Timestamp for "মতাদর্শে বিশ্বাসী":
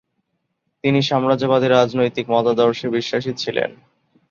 2.29-3.31